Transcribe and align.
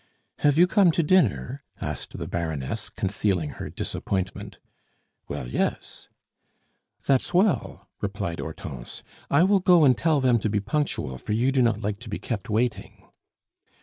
"Have 0.39 0.57
you 0.57 0.65
come 0.65 0.89
to 0.93 1.03
dinner?" 1.03 1.63
asked 1.79 2.17
the 2.17 2.27
Baroness, 2.27 2.89
concealing 2.89 3.51
her 3.51 3.69
disappointment. 3.69 4.57
"Well, 5.27 5.47
yes." 5.47 6.09
"That's 7.05 7.35
well," 7.35 7.87
replied 8.01 8.39
Hortense. 8.39 9.03
"I 9.29 9.43
will 9.43 9.59
go 9.59 9.85
and 9.85 9.95
tell 9.95 10.19
them 10.19 10.39
to 10.39 10.49
be 10.49 10.59
punctual, 10.59 11.19
for 11.19 11.33
you 11.33 11.51
do 11.51 11.61
not 11.61 11.81
like 11.83 11.99
to 11.99 12.09
be 12.09 12.17
kept 12.17 12.49
waiting." 12.49 13.05